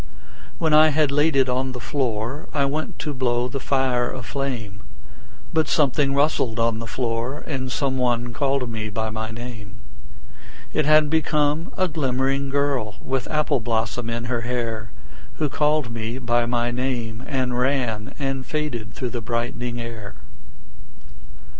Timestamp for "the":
1.73-1.79, 3.47-3.59, 6.79-6.87, 19.11-19.21